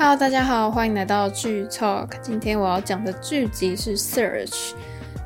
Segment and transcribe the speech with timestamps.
[0.00, 2.10] Hello，大家好，欢迎来到剧 Talk。
[2.22, 4.46] 今天我要讲的剧集是《Search》。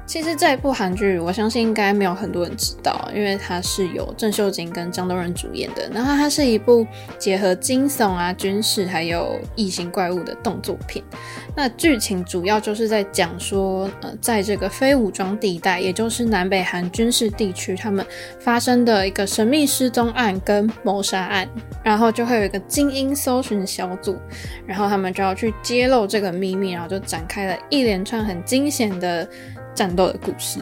[0.06, 5.88] 其实这一部韩剧，我相信应该没有很多人知道，因为它是由郑秀晶跟张东仁主演的。
[5.92, 6.86] 然后它是一部
[7.18, 11.04] 结合惊悚啊、军事还有异形怪物的动作片。
[11.54, 18.04] 那剧情主要就是在讲说，呃，在这个非武装地带，也就是南北韩军事地区，他们
[18.40, 21.46] 发生的一个神秘失踪案跟谋杀案，
[21.84, 24.16] 然后就会有一个精英搜寻小组，
[24.66, 29.28] 然后他们就要去揭露这个秘密，然后就展开了一连串很惊险的
[29.74, 30.58] 战斗的故事。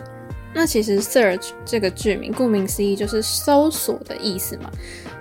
[0.54, 4.70] 那其实 “search” 这个剧名，顾名思义就是搜索的意思嘛，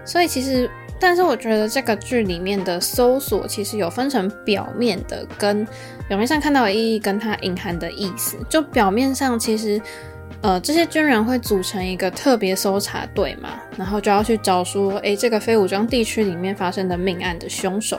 [0.06, 0.70] 所以其实。
[1.02, 5.66] 但是我觉得这个剧里面的搜索其实有分成表面的跟
[6.10, 8.36] 表面上看到的意义，跟它隐含的意思。
[8.50, 9.82] 就表面上其实，
[10.42, 17.98] 呃，这些军人会组成一个特别搜查队嘛，然后就要去找说，诶，这个非武装地区里面发生的命案的凶手。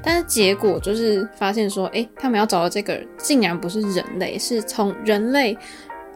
[0.00, 5.58] 但是结果就是发现说，诶，他们要找的这个竟然不是人类，是从人类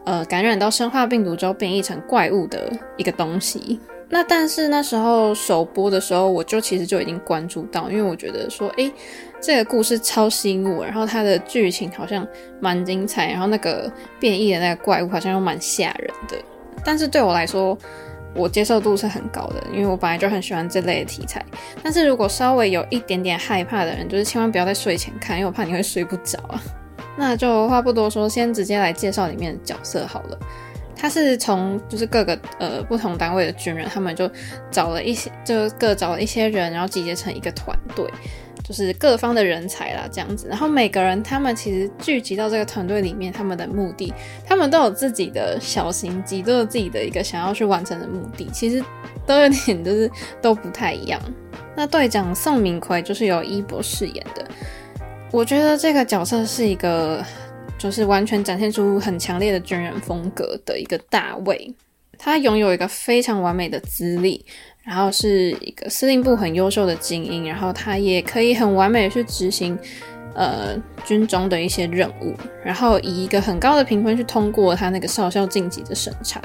[0.05, 3.79] 呃感染到生化病毒之后变异成怪物的一个东西。
[4.13, 8.91] 那但是那时候首播的时候，我就其实就已经关注到，因为我觉得说，诶，
[9.39, 12.27] 这个故事超吸引我，然后它的剧情好像
[12.59, 16.35] 蛮精彩，然后那个变异的那个怪物好像又蛮吓人的。
[16.83, 17.77] 但是对我来说，
[18.35, 21.41] 我接受度是很高的，因为我本来就很喜欢这类的题材。
[21.81, 26.61] 但是如果稍微有一点点害怕的人，就是千万不要在睡前看，因为我怕你会睡不着啊。
[27.17, 30.37] 那就话不多说，先直接来介绍里面的角色好了。
[30.95, 34.29] 他是从就是各个呃不同单位的军人，他们就
[34.69, 38.07] 找了一些，就各找了一些人，然后集结成一个团队，
[38.63, 40.47] 就是各方的人才啦这样子。
[40.47, 44.13] 然后每个人他们其实聚集到这个团队里面，他们的目的，
[44.45, 48.83] 他们都有自己的小心机，都有自己的一个想要去完成的目的，其实
[49.25, 51.19] 都有点就是都不太一样。
[51.75, 54.45] 那队长宋明奎就是由伊博饰演的，
[55.31, 57.25] 我觉得这个角色是一个。
[57.77, 61.73] 就是完全展现出很强烈的军人风格的一个大卫，
[62.15, 64.45] 他拥有一个非常完美的资历，
[64.83, 69.75] 然后是一个司令部很优秀的精英，然后他也可以很完美的去执行
[70.35, 70.75] 呃
[71.05, 76.41] 军中的一些任务，然后以一个很高的评分去通过他那个少校晋级的审查。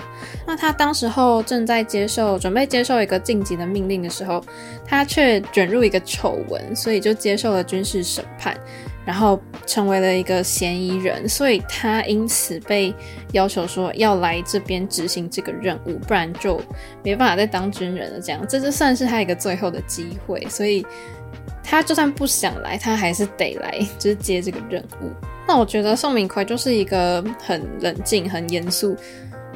[0.46, 4.42] 那他当时候正在接受准备接受一个晋级的命令的时候，
[4.84, 8.56] 他却卷入一个丑闻，所以就接受了军事审判。
[9.04, 12.92] 然后成为了一个嫌疑人，所以他因此被
[13.30, 16.60] 要求说要来这边执行这个任务，不然就
[17.04, 18.20] 没办法再当军人了。
[18.20, 20.44] 这样，这就算是他一个最后的机会。
[20.50, 20.84] 所以
[21.62, 25.10] 他就算不想来，他还是得来，就是接这个任务。
[25.48, 28.96] 那我觉得宋明奎就是一个很冷静、很严肃。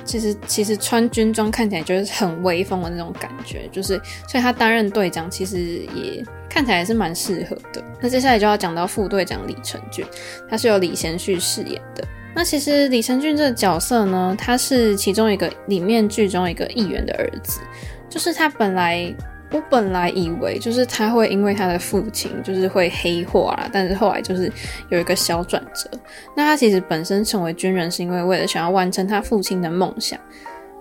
[0.02, 5.58] 其实，其实穿军装看起来就是很威风的那种感觉，就是所以他担任队长，其实
[5.94, 7.84] 也看起来是蛮适合的。
[8.00, 10.04] 那接下来就要讲到副队长李成俊，
[10.48, 12.02] 他是由李贤旭饰演的。
[12.34, 17.60] 那其实李成俊这个角色呢，他是其中一个里面剧中一个议员的儿子，
[18.08, 19.14] 就是他本来。
[19.52, 24.50] 我本来以为就是他会因为他的父亲就是会黑化啦，但是后来就是
[24.90, 25.90] 有一个小转折。
[26.36, 30.18] 那他其实本身成为军人是因为为了想要完成他父亲的梦想，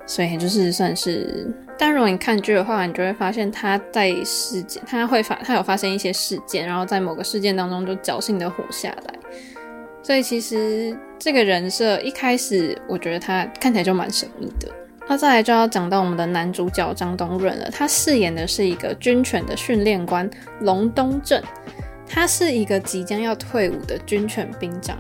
[0.06, 1.48] 所以就是算是。
[1.78, 9.14] 但如果你看剧的话，你就会发现他在事件，他会发，他有发生一些事件，然后在某个事件当中就侥幸的活下来。
[10.04, 14.70] 所以其实这个人设一开始我觉得他看起来就蛮神秘的。
[15.10, 20.30] 那再来就要讲到我们的男主角张东润了，他饰演的是一个军犬的训练官
[20.62, 21.42] 龙东正，
[22.08, 24.96] 他是一个即将要退伍的军犬兵长，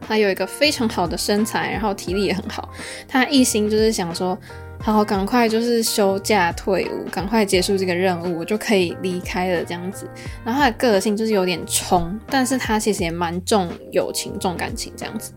[0.00, 2.68] 他有一个非常好的身材，然后体力也很好，
[3.08, 4.38] 他一心就是想说，
[4.80, 10.08] 好好赶快就是休假退伍，赶快结束这个任务，我就可以离开了这样子。
[10.44, 15.32] 然后他的个性就是有点冲，但是他其实也蛮重友情、重感情这样子。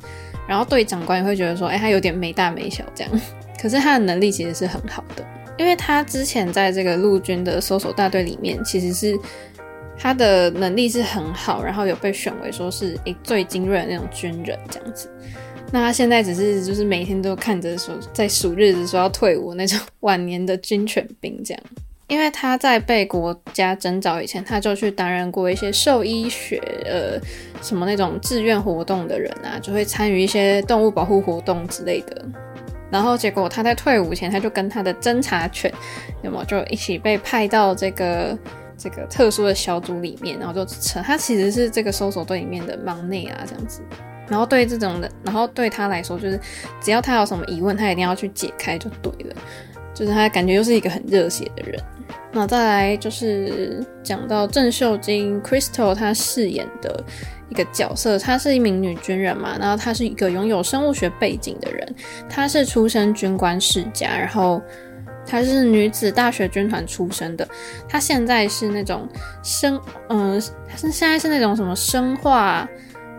[0.48, 3.12] 然后对长官也会觉得说，哎，他有点没大没小这样。
[3.61, 5.23] 可是他的能力其实是很好的，
[5.58, 9.16] 因为他之前在这个陆军的搜索大队里面，其实是
[9.96, 15.08] 他的能力是很好，然后有被选为说是诶最精锐的那种军人这样子。
[15.72, 21.63] 那他现在只是就是每天都看着说在数日子说要退伍那种晚年的军犬兵这样。
[22.08, 27.17] 因为他在被国家征召以前，他就去担任过一些兽医学呃
[27.61, 32.25] 什么那种志愿活动的人啊，就会参与一些动物保护活动之类的。
[32.91, 35.73] 然后结果他在退伍前，他就跟他的侦查犬，
[36.22, 38.38] 那么就一起被派到这个
[38.78, 43.82] 这个特殊的小组里面，然后就成他其实是这个搜索队里面的忙内啊这样子。
[44.28, 46.40] 然后对这种的，然后对他来说就是
[46.82, 49.35] 只要他有什么疑问，他一定要去解开就对了。
[49.94, 51.78] 就是他感觉又是一个很热血的人。
[52.32, 57.03] 那再来就是讲到郑秀晶 Crystal 她饰演的
[57.52, 61.96] 一个角色，她是一名女军人嘛，然后她是一个拥有生物学背景的人，
[62.28, 64.62] 她是出身军官世家，然后
[65.26, 67.48] 她是女子大学军团出身的，
[67.90, 69.08] 她现在是那种
[69.44, 72.68] 生，嗯、她是现在是那种什么生化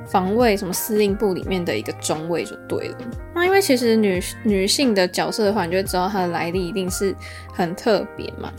[0.07, 2.97] 防卫什么司令部里面的一个中尉就对了。
[3.35, 7.15] 那因为其实女女性的角色的话，你就会知道她的来历一定是
[7.53, 8.51] 很特别嘛。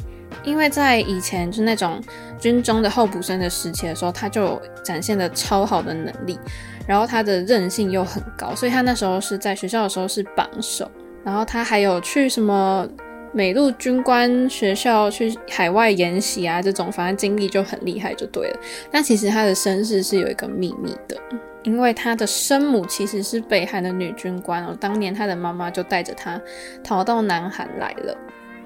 [0.43, 2.01] 因为在以前就是那种
[2.39, 6.39] 军中的候补生的时期的时候，他就展现了超好的能力，
[6.85, 10.89] 然后他的韧性又很高，所以他那时候是在学校的时候是榜首。
[11.23, 12.85] 然后他还有去什么
[13.31, 18.59] 美陆军官学校去海外研习啊，这种反正经历就很厉害就对了。
[18.91, 21.17] 但其实他的身世是有一个秘密的，
[21.63, 26.39] 因为他的生母其实是北韩的女军官哦，当年他的妈妈就带着他
[26.83, 28.17] 逃到南韩来了。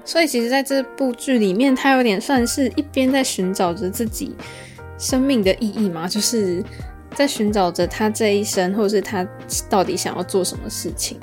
[0.08, 4.34] 所以其实，在这部剧里面，他有点算是一边在寻找着自己
[4.96, 6.64] 生命的意义嘛，就是
[7.14, 9.28] 在寻找着他这一生，或者是他
[9.68, 11.20] 到底想要做什么事情。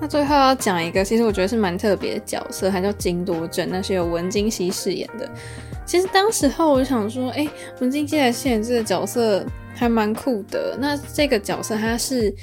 [0.00, 5.30] 那最后要讲一个，其实我觉得是蛮特别的角色，他叫金多镇，那是由文京熙饰演的。
[5.86, 7.46] 其实当时候我就想说，哎，
[7.78, 10.76] 文京熙来饰演这个角色还蛮酷的。
[10.80, 12.34] 那这个角色他是。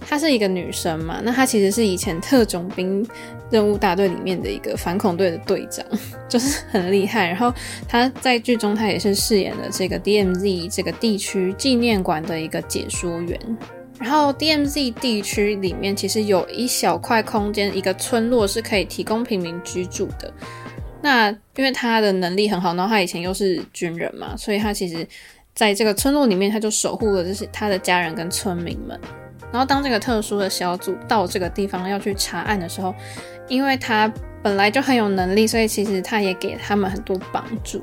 [0.00, 3.06] 她是一个女生嘛，那她其实是以前特种兵
[3.50, 5.84] 任务大队里面的一个反恐队的队长，
[6.28, 7.28] 就是很厉害。
[7.28, 7.52] 然后
[7.86, 13.38] 她在剧中，她也是饰演了这个 DMZ 这个地区纪念馆的一个解说员。
[13.98, 20.32] 然后 DMZ 地区里面其实有一小块空间，一个村落是可以提供平民居住的。
[21.02, 25.06] 那因为她的能力很好，然后她以前又是军人嘛，所以她其实
[25.54, 28.98] 在这个村落里面，她就守护了这些她的家人跟村民们。
[29.52, 32.94] 然后当这个特殊的小组到这个地方要去查案的时候，
[33.48, 34.12] 因为他
[34.42, 37.82] 本来就很有能力，所以其实他也给他们很多帮助。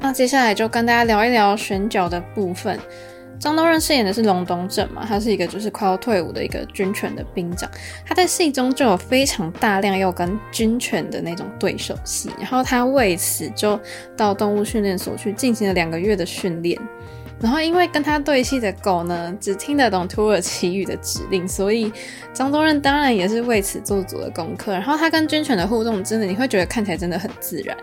[0.00, 2.78] 那接下来就跟大家聊一聊选角的部分。
[3.38, 7.70] 张东润饰演的是龙东正嘛，他是一个就是快要退伍的一个军犬的兵长，
[8.04, 13.80] 他在戏中就有非常大量要跟军犬的那种对手戏，然后他为此就
[14.14, 16.78] 到动物训练所去进行了两个月的训练。
[17.40, 21.90] 然后，因为跟他对戏的狗呢，只听得懂土耳其语的指令，所以
[22.34, 24.72] 张东润当然也是为此做足了功课。
[24.72, 27.74] 然后他跟军犬的互动，真的你会觉得看起来真的很自然。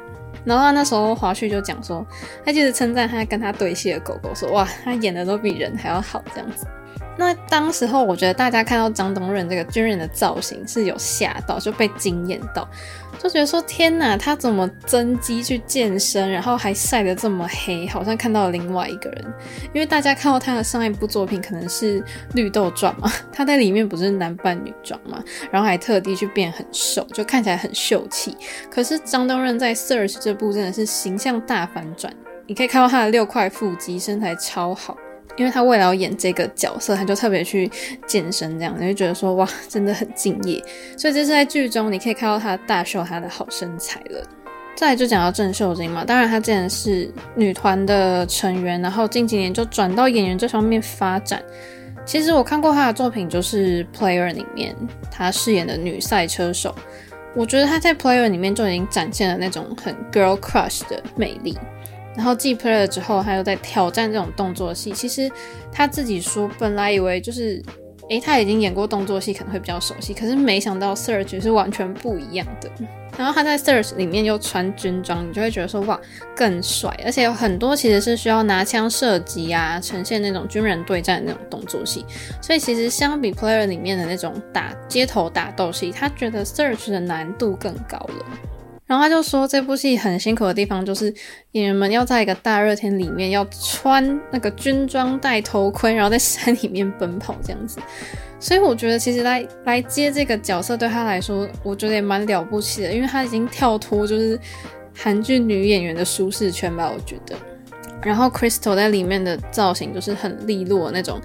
[0.45, 2.05] 然后那时候华胥就讲说，
[2.45, 6.67] 他就是称赞他跟他对戏的狗狗说，哇，他演的都比人还要好这样子。
[7.17, 12.67] 那当时候，我觉得大家看到张东润这个军人的造型是有吓到，就被惊艳到，
[13.17, 19.25] 就觉得说天哪，他怎么增肌去健身，然后还晒得这么黑，好像看到了另外一个人。
[19.73, 21.99] 因为大家看到他的上一部作品可能是
[22.33, 28.37] 《绿豆传》嘛，他在里面不是男扮女装嘛，然后还特地去变很瘦，就看起来很秀气。
[28.69, 32.13] 可是张东润在《Search》这部真的是形象大反转，
[32.45, 34.95] 你可以看到他的六块腹肌，身材超好。
[35.37, 37.71] 因为他为了要演这个角色，他就特别去
[38.05, 40.61] 健身，这样你就觉得说哇，真的很敬业。
[40.97, 44.21] 所以这是在剧中你可以看到他大秀他的好身材了。
[44.75, 51.41] 再来就讲到郑秀晶嘛，当然她之前是女团的成员，然后近几年就转到演员这方面发展。
[52.05, 54.75] 其实我看过她的作品，就是《Player》里面
[55.09, 56.75] 她饰演的女赛车手，
[57.35, 61.57] 我觉得她在《Player》里面就已经展现了那种很 girl crush 的魅力。
[62.17, 64.91] 然后继 Player 之后，他又在挑战这种动作戏。
[64.91, 65.31] 其实
[65.71, 67.63] 他自己说，本来以为就是，
[68.09, 70.15] 诶，他已经演过动作戏，可能会比较熟悉。
[70.15, 72.71] 可是没想到 Search 是完全不一样的。
[73.15, 75.99] 然后他在 Search 里面又穿军装，你就会觉得说，哇，
[76.35, 76.89] 更帅。
[77.05, 82.03] 而且有很多其实是需要拿枪射击啊，呈现那种军人对战的那种动作戏。
[82.41, 88.25] 所以其实相比 Player 里面的那种打街头打斗戏，他觉得 Search 的难度更高了。
[88.87, 91.13] 然后他就说，这部戏很辛苦的地方就是
[91.51, 97.81] 演员们要在一个大热天里面要穿那个军装、戴头盔，然后在山里面奔跑这样子。
[98.39, 104.39] 所以我觉得其实来来接这个角色对他来说，我觉得也蛮了不起的，因为他已经跳脱就是
[104.95, 107.35] 韩剧女演员的舒适圈吧，我觉得。
[108.01, 111.19] 然后 Crystal 在里面的造型就是很利落那种，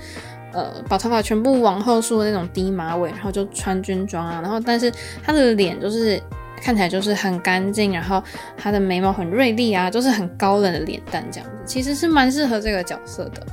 [0.52, 4.92] 呃，把头发全部往后梳的那种低马尾，然后就穿军装啊，然后但是
[5.22, 6.20] 他的脸就是。
[6.62, 8.22] 看起来就是很干净，然后
[8.56, 13.44] 他的眉毛很锐利啊，就是很高冷的脸蛋这样子，其实是蛮适合这个角色的。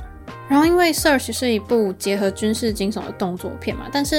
[0.48, 4.16] 然后因为《Search》是一部结合军事惊悚的动作片嘛，但是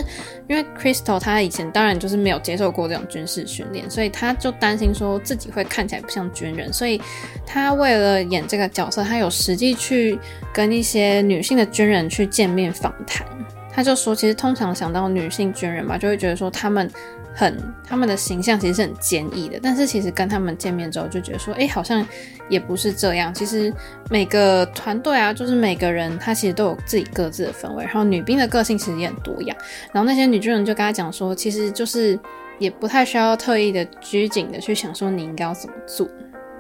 [0.48, 7.02] 因为 Crystal 他以前当然就是没有接受过这种军事训练，所以他就担心说自己会看起来不像军人，所以
[7.46, 10.18] 他为了演这个角色，他有实际去
[10.54, 13.28] 跟一些女性的军人去见面访谈。
[13.74, 16.90] 他就说，其实通常想到女性军人嘛，就会觉得说他们
[17.34, 19.60] 很他们的形象其实是很坚毅的。
[19.64, 22.06] 但是其实跟他们见面之后，就觉得说，哎，好像
[22.50, 23.34] 也不是这样。
[23.34, 23.74] 其实
[24.10, 27.84] 每个团队啊，就是每个人他其实都有自己各自的氛围。
[27.86, 29.58] 然后女兵的个性其实也很多样。
[29.94, 32.20] 然后那些女军人就跟他讲说，其实就是
[32.60, 36.08] 也不太需要特意的拘谨的去想说你应该要怎么做。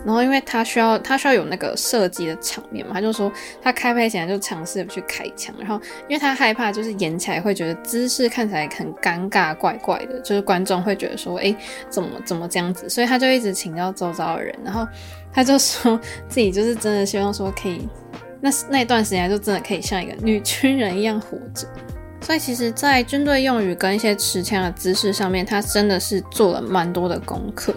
[0.05, 3.31] 然后，因为他需要他需要有那个射击的场面嘛，他就说
[3.61, 11.55] 他开拍前就尝试去开枪，然后因为他害怕就是演起来会觉得姿势看起来很尴尬怪怪的，就是观众会觉得说，哎，
[11.89, 14.87] 怎么怎么这样子，所以他就一直请教周遭的人，然后
[15.31, 17.87] 他就说自己就是真的希望说可以，
[18.39, 21.67] 那 那段时间就真的可以像一个女军人一样活着。
[22.23, 27.73] 所以其实，在军队用语跟一些持枪的姿势上面，他真的是做了蛮多的功课。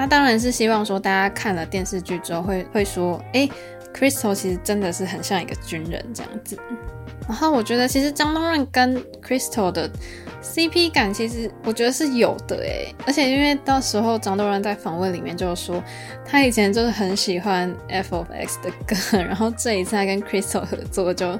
[0.00, 3.46] 他当然是希望说，大家看了电视剧之后会会说，哎
[3.92, 6.58] ，Crystal 其实真的是很像一个军人这样子。
[7.28, 9.90] 然后我觉得，其实张东润跟 Crystal 的
[10.42, 12.94] CP 感，其实我觉得是有的诶。
[13.06, 15.82] 而且因为到时候张东润在访问里面就说，
[16.24, 21.38] 他以前就是很喜欢 F.O.X 的歌，然后这一次他跟 Crystal 合作就。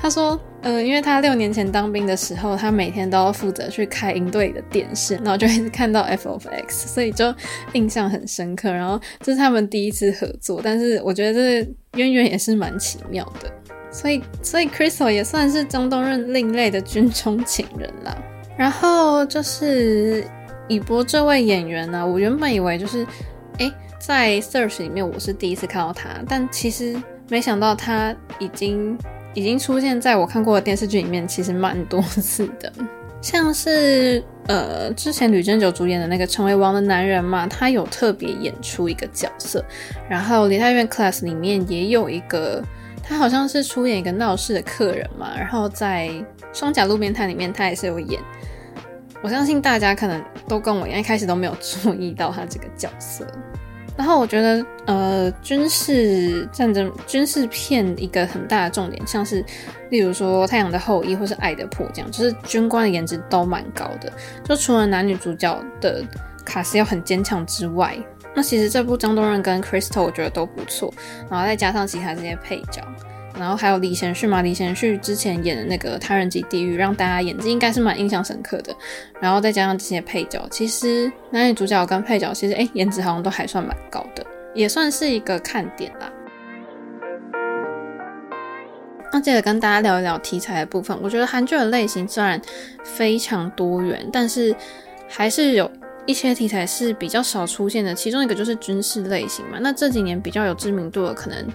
[0.00, 7.34] 他说，嗯、呃，因为他六年前当兵的时候，他每天都要负责去开营队里的电视，然后就一直看到 F of X，所以就
[7.72, 8.70] 印象很深刻。
[8.70, 13.50] 然后这是他们第一次合作，但是我觉得这渊源也是蛮奇妙的。
[13.90, 18.16] 所以，所以 Crystal 也算是张东润另类的军中情人啦。
[18.58, 20.22] 然后就是
[20.68, 23.06] 以博这位演员呢、我原本以为就是，
[23.56, 27.00] 诶，在 Search 里面我是第一次看到他，但其实
[27.30, 28.98] 没想到他已经。
[29.34, 32.72] 已经出现在我看过的电视剧里面，其实蛮多次的，
[33.22, 39.64] 像是呃之前吕珍九主演的那个《成为王的男人》嘛，他有特别演出一个角色，
[40.08, 42.60] 然后《梨泰院 Class》里面也有一个，
[43.00, 46.08] 他好像是出演一个闹事的客人嘛，然后在
[46.52, 48.20] 《双甲路边摊》里面他也是有演，
[49.22, 53.26] 我相信大家可能都跟我一样，一开始都没有注意到他这个角色。
[53.96, 59.44] 然后我觉得，呃，军事战争、军事片一个很大的重点，像是
[59.90, 64.12] 例如说《太阳的后裔》或是《爱的迫降》，就是军官的颜值都蛮高的。
[64.44, 66.04] 就除了男女主角的
[66.44, 67.98] 卡斯要很坚强之外，
[68.36, 70.94] 那其实这部张东润跟 Crystal 我觉得都不错。
[71.28, 72.80] 然后再加上其他这些配角。
[73.38, 78.74] 然后还有李贤旭嘛，李贤旭之前演的那个《他人即地狱》，让大家眼睛应该是蛮印象深刻的。
[79.20, 86.12] 然后再加上这些配角，其实男女主角跟配角其实哎，颜值好像都还算蛮高的，也算是一个看点啦。
[89.12, 92.40] 那接着跟大家聊一聊题材的部分，我觉得韩剧的类型虽然
[92.84, 94.54] 非常多元，但是
[95.08, 95.70] 还是有。
[96.08, 99.58] 一些题材是比较少出现的，其中一个就是军事类型嘛。
[99.60, 101.46] 那这几年比较有知名度的，可能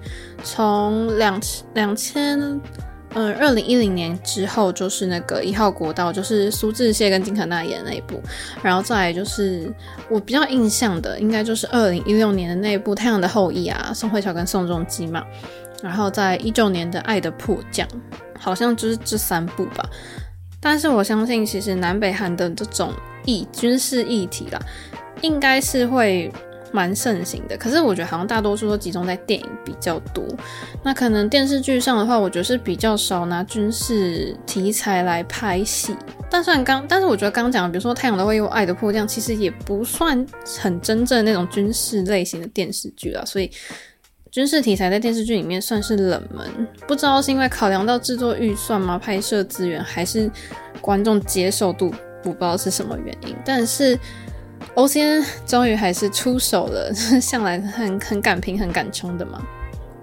[0.44, 1.42] 从两
[1.74, 2.40] 两千，
[3.16, 8.22] 呃，二零一零年之后，就是那个一号国道，就是苏志燮跟金可娜演的那一部。
[8.62, 9.74] 然后再来就是
[10.08, 15.26] 我比较印象的，应该就是二零一六年的那一部《太阳的后裔》啊，宋慧乔跟宋仲基嘛。
[15.82, 17.88] 然后在一九年的《爱的迫降》，
[18.40, 19.90] 好像就是这三部吧。
[20.64, 22.94] 但是我相信，其实南北韩的这种
[23.26, 24.60] 议军事议题啦，
[25.20, 26.32] 应该是会
[26.72, 27.58] 蛮盛行的。
[27.58, 30.26] 可是我觉得好像大多数都集中在电影比较多。
[30.82, 35.94] 那可能电视剧上的话，我觉得是比较少拿军事题材来拍戏。
[36.30, 40.26] 但虽然刚，但是我觉得刚讲，比如说《太阳的后裔》《爱的迫降》，其实也不算
[40.60, 43.22] 很真正那种军事类型的电视剧啦。
[43.26, 43.52] 所以。
[44.34, 48.98] 军事题材在电视剧里面算是冷门，不知道是因为考量到制作预算吗？
[48.98, 50.28] 拍摄资源，还是
[50.82, 53.36] 观众接受度，不知道是什么原因。
[53.46, 53.96] 但是
[54.74, 59.40] O C N 终于还是出手了， 向来很很敢拼、很敢冲的嘛。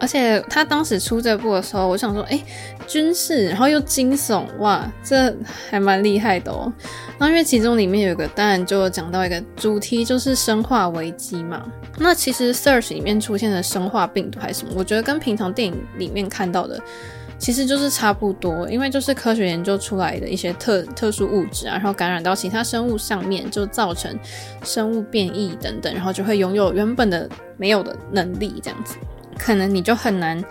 [0.01, 2.43] 而且他当时出这部的时候，我想说，哎、
[2.87, 5.33] 军事，然后又惊悚，哇，这
[5.71, 6.73] 还蛮厉害的哦。
[7.19, 11.71] 那因为其中里面有一个，当然就讲到一个主题，就是生化危机嘛。
[11.99, 16.81] 那其实 Search 里面出现的生化病毒还是什么，我觉得跟平常电影里面看到的
[17.39, 24.15] 其实就是差不多，因为就是科学研究出来的一些特特殊物质啊，然后感染到其他生物上面，就造成
[24.63, 28.97] 生物变异等等，然后就会拥有原本的没有的能力，这样子。
[29.41, 30.45] 可能你就很难，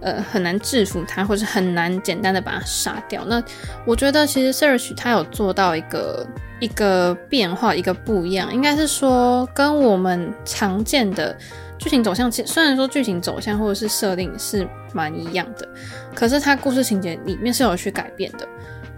[0.00, 3.24] 呃，很难制服它，或是很难简单的把它杀掉。
[3.26, 3.42] 那
[3.84, 6.26] 我觉得其实 Search 它有做到一个
[6.60, 11.36] 一个变化，一个不一样，应该是说跟我们常见的
[11.78, 15.68] 剧情走向，其虽然说剧情走向或者是设定是蛮一样的，
[16.14, 18.46] 可是它故事情节里面是有去改变的，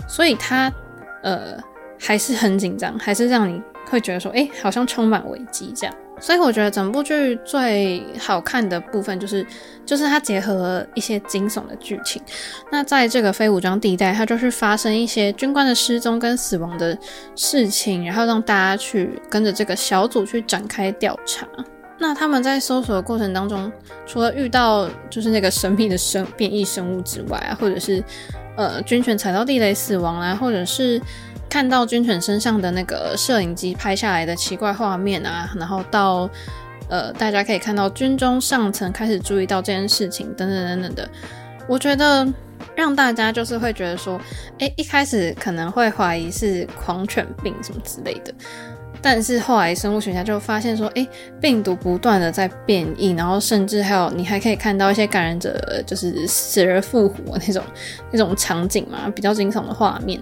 [0.06, 0.70] 所以它
[1.22, 1.56] 呃
[1.98, 5.94] 还是很紧张，还是让你会觉得说，哎，好像充满危机这样。
[6.20, 9.44] 所以我觉得整部剧最好看的部分就是，
[9.84, 12.22] 就是它结合一些惊悚的剧情。
[12.70, 16.96] 那在这个非武装地带，它就是发生一些军官的失踪跟死亡的
[17.34, 21.48] 事情，然后让大家去跟着这个小组去展开调查。
[21.98, 23.70] 那他们在搜索的过程当中，
[24.06, 28.02] 除了遇到就是那个神秘的生变异生物之外啊，或者是
[28.56, 31.00] 呃军犬踩到地雷死亡啊，或者是
[31.48, 36.28] 看到军犬身上的那个摄影机拍下来的奇怪画面啊，然后到
[36.88, 41.08] 呃大家可以看到军中上层开始注意到这件事情等等等等的，
[41.68, 42.26] 我觉得
[42.74, 44.20] 让大家就是会觉得说，
[44.58, 48.34] 诶，一开始可能会怀疑是狂犬病什么之类的。
[49.00, 51.06] 但是后来生物学家就发现说，诶，
[51.38, 57.62] 病毒不断的在变异，然后甚至还有你还可以看到一些感染者就是死而复活那种
[58.12, 60.18] 那种场景嘛，比较惊悚的画面。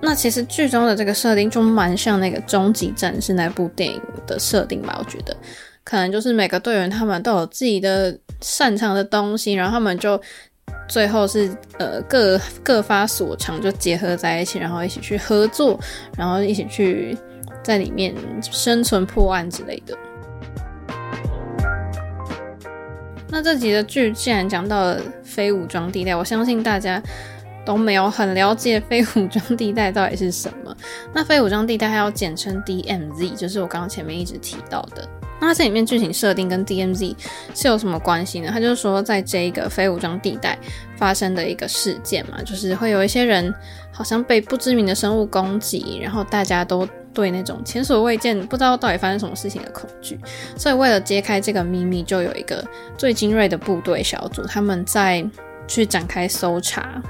[0.00, 5.36] 那其实剧中的这个设定就蛮像那个《终极战士》那部电影的设定吧，我觉得
[5.84, 10.20] 可能就是每个队员他们都有自己的擅长的东西，然后他们就
[10.88, 15.78] 最后是呃各各发所长就结合在一起，然后一起去合作，
[16.16, 17.16] 然后一起去。
[17.62, 19.94] 在里面生存破案之类的。
[23.28, 27.00] 那这集的剧既然讲到了非武装地带，我相信大家
[27.64, 30.76] 都没有很了解非武装地带到底是什么。
[31.12, 35.08] 那非武装地带还要简称 DMZ，就是我刚刚前面一直提到的。
[35.42, 37.16] 那这里面剧情设定跟 DMZ
[37.54, 38.50] 是有什么关系呢？
[38.52, 40.58] 他就是说，在这一个非武装地带
[40.96, 43.54] 发生的一个事件嘛，就是会有一些人
[43.90, 50.20] 好像被不知名的生物攻击，然后大家都对那种前所未见、不知道到底发生什么事情的恐惧。
[50.58, 52.62] 所以为了揭开这个秘密，就有一个
[52.98, 55.26] 最精锐的部队小组，他们在
[55.66, 57.02] 去展开搜查。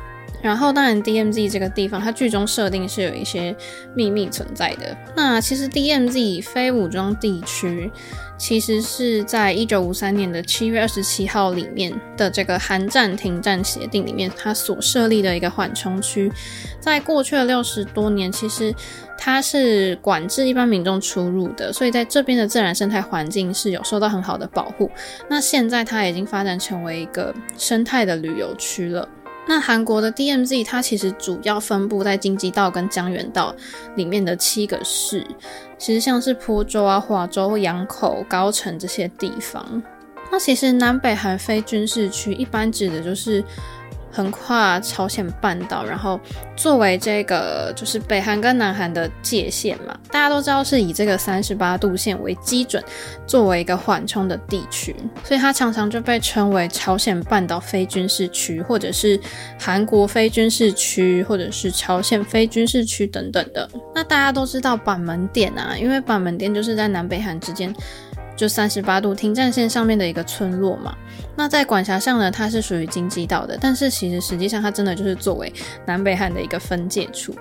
[0.43, 3.55] 然后，当然，DMZ 这个地方，它剧中设定是有一些
[3.95, 4.97] 秘密存在的。
[5.15, 7.91] 那其实 DMZ 非武装地区，
[8.39, 16.33] 其实是在一九五三年的七月二十七号里面的这个韩战停战协定里面，它所设立的一个缓冲区。
[16.81, 18.75] 在过去的六十多年，其实
[19.19, 24.91] 它是管制一般民众出入的，所以在这边的自然生态环境是有受到很好的保护。
[25.29, 29.07] 那现在它已经发展成为一个生态的旅游区了。
[29.47, 33.55] 那韩国的 DMZ 它其实主要分布在京畿道跟江原道
[33.97, 35.27] 里面的七个市，
[35.79, 39.83] 其实像是坡州啊、华州、阳口、高城这些地方。
[40.31, 43.43] 那其实南北韩非军事区一般指的就是。
[44.11, 46.19] 横跨朝鲜半岛，然后
[46.57, 52.83] 作为这个就是北韩跟南韩的界限嘛，大家都知道是以这个三十八度线为基准，
[53.27, 54.95] 作为一个缓冲的地区，
[55.25, 59.19] 所以它常常就被称为朝鲜半岛非军事区，或者是
[59.59, 63.69] 韩国非军事区，或者是朝鲜非军事区等等的。
[63.95, 67.75] 那大家都知道板门店啊，因为板门店就是在南北韩之间。
[68.41, 70.97] 就三十八度停战线上面的一个村落嘛，
[71.37, 75.53] 那在管辖上呢，它是属于京畿道的，但是其实实际上它真的就是作为
[75.85, 77.35] 南北韩的一个分界处。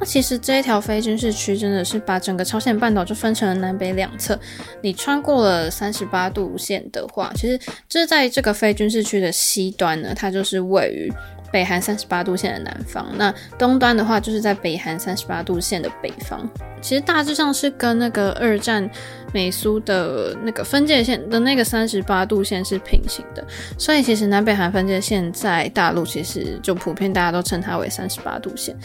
[0.00, 4.38] 那其实这一条非军事区真的是把整个朝鲜半岛就分成了南北两侧，
[4.80, 11.12] 你穿过了三十八度线的话，其实这在这个非军事区的西端呢，它就是位于。
[11.56, 16.46] 北韩三十八度线的南方，那东端的话就是在北韩三十八度线的北方。
[16.82, 18.86] 其实大致上是跟那个二战
[19.32, 23.42] 美苏的那个分界线的那个三十八度线是平行的，
[23.78, 28.76] 所以其实南北韩分界线在大陆其实就普遍大家都称它为三十八度线。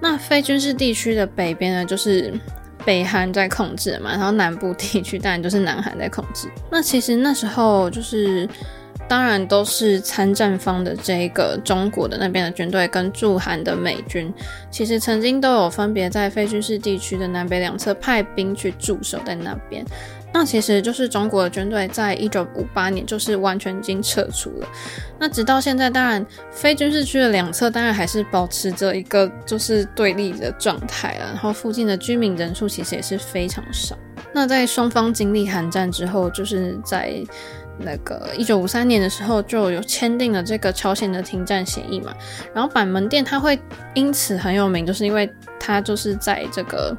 [0.00, 2.32] 那非军事地区的北边呢，就是
[2.84, 6.46] 北韩在控制嘛，然后南部地区当然就是南韩在控制。
[6.70, 8.48] 那其实那时候就是。
[9.06, 14.32] 当然都是参战方的这个中国的那边的军队跟驻韩的美军，
[14.70, 19.84] 其实曾经都有分别在非军事地区的南北两侧派兵去驻守在那边。
[20.32, 24.68] 那其实就是中国的军队在一九五八年就是完全已经撤出了。
[25.16, 31.26] 那直到现在，当然非军事区的两侧当然还是保持着一个就是对立的状态了。
[31.26, 33.96] 然后附近的居民人数其实也是非常少。
[34.32, 37.22] 那在双方经历韩战之后，就是在。
[37.78, 42.14] 那个一九五三年的时候就有签订了这个朝鲜的停战协议嘛，
[42.54, 43.58] 然后板门店它会
[43.94, 46.96] 因此很有名，就是因为它就是在这个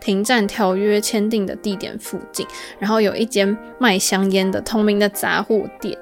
[0.00, 2.46] 停战条约签订的地点附近，
[2.78, 5.98] 然后有一间卖香烟的同名的杂货店，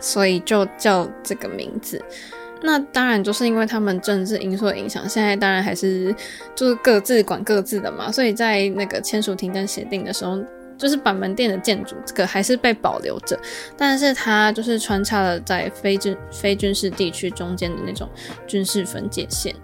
[0.00, 2.02] 所以就叫这个名字。
[2.62, 6.14] 那当然就是因为他们政治因素的影响，现在当然还是
[6.54, 10.38] 就是各自管各自的嘛，所以在那个签署停战协定的时候。
[10.78, 13.38] 就是板门店的建筑，这个还是被保留着，
[13.76, 18.08] 但是它就是穿插了在非军非军事地区中间的那种
[18.46, 19.54] 军事分界线。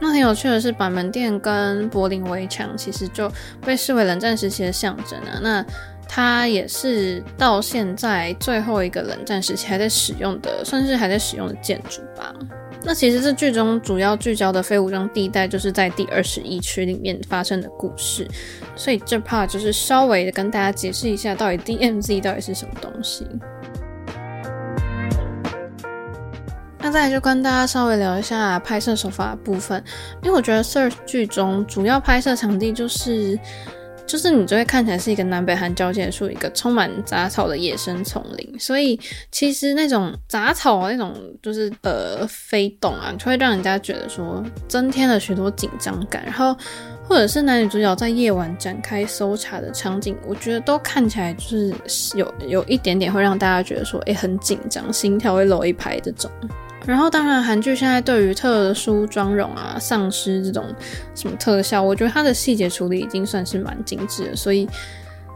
[0.00, 3.32] 那很有趣的是，板门店跟柏林围墙其实就
[3.64, 5.38] 被视为冷战时期的象征啊。
[5.40, 5.64] 那
[6.06, 12.34] 它也是到现在最后一个冷战时期还在使用的，算是还在使用的建筑吧。
[12.84, 18.26] 那其实这剧中主要聚焦的非武装地带，就是在第二十一区里面发生的故事。
[18.76, 23.26] 所以这 part 就是稍微的跟大家解释一下，到底 DMZ 到底是什么东西。
[26.78, 29.82] 那再来就跟大家稍微聊一下拍摄手法的部分，
[30.22, 33.38] 因为我觉得 Search 剧中主要拍摄场地就是。
[34.06, 38.98] 就是你就会看起来是一个南北韩交界处，一个充满杂草的野生丛林，所以
[39.32, 46.22] 其实那种杂草那种就是呃飞动啊，就会让人家觉得说增添了许多紧张感。
[46.24, 46.56] 然后
[47.08, 51.74] 或者是男女主角在夜晚展开搜查的场景，我觉得都看起来就是
[52.14, 56.30] 有有一点点会让大家觉得说，诶，很紧张，心跳会漏一拍这种。
[56.84, 60.64] 然后，当然，韩剧现在对于特殊妆容啊、丧尸这种
[61.16, 64.36] 什么特效，我觉得它的细节处理已经算是蛮精致的。
[64.36, 64.68] 所以，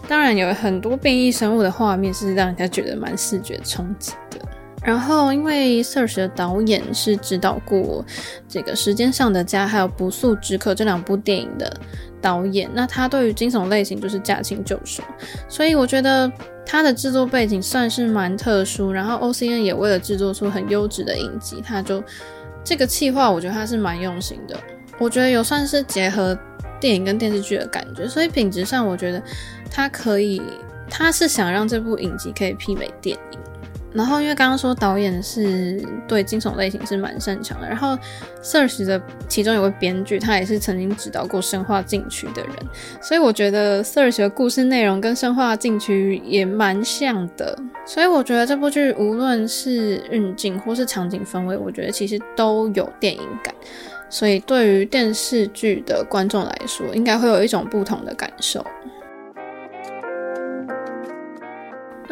[0.06, 4.38] 当然有很多变异生物的画面是让人家觉得蛮视觉冲击的。
[4.84, 8.04] 然后，因为 Search 的导演是指导过
[8.48, 11.74] 这个《时间上的家》还有《不速之客》这两部电影的
[12.20, 15.02] 导演，那他对于惊悚类型就是驾轻就熟，
[15.48, 16.30] 所以我觉得。
[16.70, 22.00] 它的制作背景算是蛮特殊，然后 OCN 也为了制作出很优质的影集，它就
[22.62, 24.56] 这个企划，我觉得它是蛮用心的。
[24.96, 26.38] 我觉得有算是结合
[26.78, 29.20] 电影跟电视剧的感觉，所以品质上我觉得
[29.68, 30.40] 它可以，
[30.88, 33.38] 它是想让这部影集可以媲美电影。
[33.92, 37.98] 然后，因为刚刚说导演是对惊悚类型是蛮擅长的，然后
[38.42, 42.52] Search 的其中有位编剧，他也是曾经指导过《生化禁区》的人，
[43.02, 53.52] 所以我觉得 Search 的故事内容跟《生化禁区》也蛮像的，所以我觉得这部剧无论是运镜或是场景氛围，我觉得其实都有电影感，
[54.08, 58.64] 所以对于电视剧的观众来说，应该会有一种不同的感受。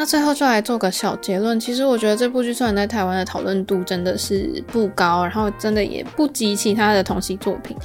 [0.00, 7.76] 那最后就来做个小结论，其实我觉得这部剧虽然在台湾的讨论度真的是不高，然后真的也不及其他的同期作品，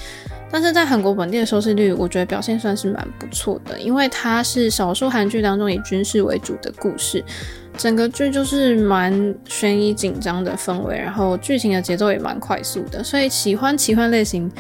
[0.52, 7.26] 但是在韩国本地的收视率，我觉得表现算是蛮不错的，因为它是少数韩剧当中以军事为主的故事，
[7.76, 14.52] 整个剧就是蛮悬疑紧张的氛围，然后剧情的节奏也蛮快速的，所以喜欢奇幻类型。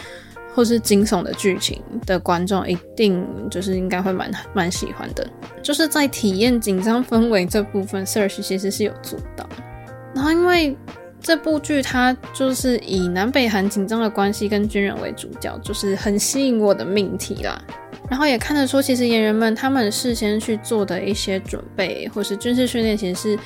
[0.54, 5.28] 或是惊悚的剧情的观众一定就是应该会蛮蛮喜欢的，
[5.62, 9.48] 就是在体验紧张氛围这部分，Search 其实是有做到。
[10.14, 10.78] 然后因为
[11.20, 17.60] 这部剧它就是以南北韩紧张的关系跟军人为主角，就是很吸引我的命题啦。
[18.10, 23.40] 然后也看得出，其实演员们他们事先去做的一些准备或是军事训练，其实是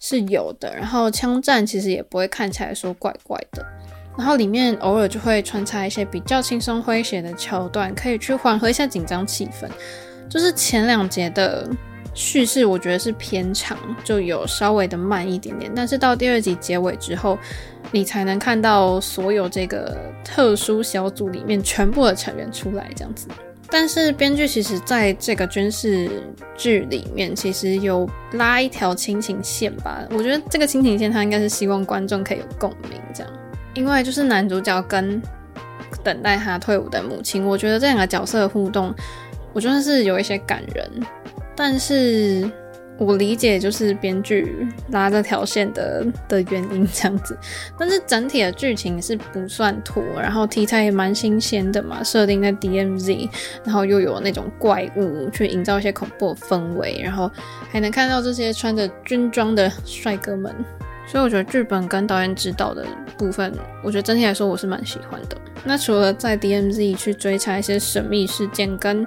[0.00, 0.74] 是有的。
[0.76, 3.64] 然后枪战其实也不会看起来说怪怪的。
[4.16, 9.68] 然后里面偶尔就会穿插一些比较轻松诙谐的桥段，可以去缓和一下紧张气氛。
[10.28, 11.68] 就是前两节的
[12.14, 15.70] 叙事，我觉得是偏长，就有稍微的慢一点点。
[15.74, 17.38] 但是到第二集结尾之后，
[17.90, 23.28] 你才能看到所有这个特殊小组里面全部的成员出来这样子。
[23.70, 26.10] 但是编剧其实在这个军事
[26.54, 30.06] 剧里面，其实有拉一条亲情线吧。
[30.10, 33.32] 我觉得这个亲情线，他应该是希望观众可以有共鸣这样。
[33.74, 35.20] 因为就是男主角跟
[36.02, 38.94] 等待他退伍的母亲，我觉得这两个角色的互动，
[39.52, 40.90] 我觉得是有一些感人。
[41.54, 42.50] 但是
[42.98, 47.36] 我理解就是编剧拉这条线的的原因这样子。
[47.78, 53.28] 但是整体的剧情是不算拖，然后题材也蛮新鲜的嘛，设定在 DMZ，
[53.64, 57.30] 然后又有那种怪物去营造一些恐怖的氛围，然后
[57.70, 60.54] 还能看到这些穿着军装的帅哥们。
[61.12, 62.86] 所以我觉得剧本跟导演指导的
[63.18, 63.52] 部分，
[63.84, 65.36] 我觉得整体来说我是蛮喜欢的。
[65.62, 69.06] 那除了在 DMZ 去追查一些神秘事件跟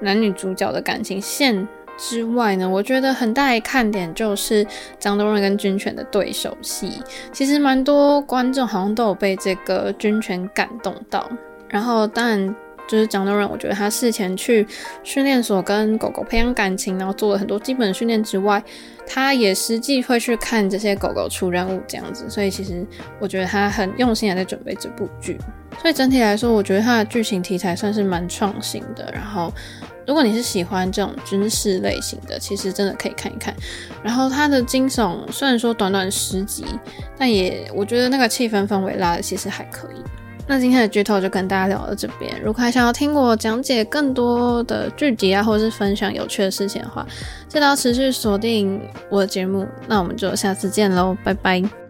[0.00, 4.66] 男女主角的感情线之外呢，我觉得很大一看点就是
[4.98, 7.02] 张东润跟军犬的对手戏。
[7.30, 11.30] 其实蛮多观众好像都有被这个军犬感动到。
[11.68, 12.56] 然后当然。
[12.88, 14.66] 就是张东人，我觉得他事前去
[15.04, 18.60] 训练所跟狗狗培养感情，然后做了很多基本训练之外，
[19.06, 22.84] 他也实际会去看这些狗狗出任务这样子，所以其实
[23.20, 25.38] 我觉得他很用心的在准备这部剧。
[25.80, 29.08] 所以整体来说，我觉得他的剧情题材算是蛮创新的。
[29.12, 29.52] 然后，
[30.06, 33.54] 如果你是喜欢这种军事类型的，其实真的可以看一看。
[34.02, 36.64] 然后他的惊悚虽然说短短十集，
[37.16, 40.02] 但也我觉得那个气氛氛围拉的其实还可以。
[40.48, 42.40] 那今天的剧透就跟大家聊到这边。
[42.42, 47.06] 如果还想要听我讲解更多的剧集啊，或者是分享有趣的事情的话，
[47.48, 48.80] 记得要持续锁定
[49.10, 49.66] 我的节目。
[49.86, 51.87] 那我们就下次见喽，拜拜。